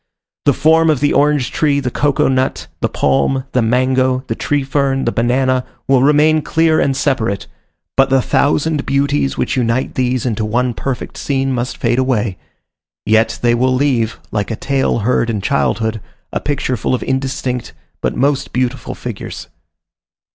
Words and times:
The 0.45 0.53
form 0.53 0.89
of 0.89 0.99
the 0.99 1.13
orange 1.13 1.51
tree, 1.51 1.79
the 1.79 1.91
cocoa 1.91 2.27
nut, 2.27 2.65
the 2.79 2.89
palm, 2.89 3.43
the 3.51 3.61
mango, 3.61 4.23
the 4.25 4.33
tree 4.33 4.63
fern, 4.63 5.05
the 5.05 5.11
banana, 5.11 5.63
will 5.87 6.01
remain 6.01 6.41
clear 6.41 6.79
and 6.79 6.97
separate; 6.97 7.45
but 7.95 8.09
the 8.09 8.19
thousand 8.19 8.83
beauties 8.87 9.37
which 9.37 9.55
unite 9.55 9.93
these 9.93 10.25
into 10.25 10.43
one 10.43 10.73
perfect 10.73 11.17
scene 11.17 11.51
must 11.53 11.77
fade 11.77 11.99
away: 11.99 12.39
yet 13.05 13.37
they 13.43 13.53
will 13.53 13.75
leave, 13.75 14.19
like 14.31 14.49
a 14.49 14.55
tale 14.55 14.97
heard 15.05 15.29
in 15.29 15.39
childhood, 15.39 16.01
a 16.33 16.39
picture 16.39 16.75
full 16.75 16.95
of 16.95 17.03
indistinct, 17.03 17.73
but 18.01 18.15
most 18.15 18.51
beautiful 18.53 18.95
figures. 18.95 19.49